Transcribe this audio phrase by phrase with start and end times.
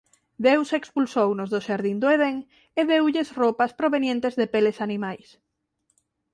[0.45, 2.37] Deus expulsounos do Xardín do Edén
[2.79, 5.27] e deulles roupas provenientes de peles animais.